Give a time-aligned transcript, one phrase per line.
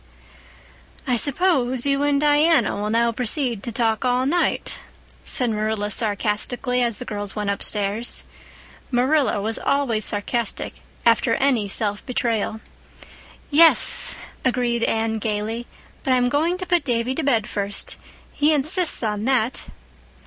[1.05, 4.79] "I suppose you and Diana will now proceed to talk all night,"
[5.21, 8.23] said Marilla sarcastically, as the girls went upstairs.
[8.89, 12.61] Marilla was always sarcastic after any self betrayal.
[13.51, 15.67] "Yes," agreed Anne gaily,
[16.01, 17.99] "but I'm going to put Davy to bed first.
[18.33, 19.65] He insists on that."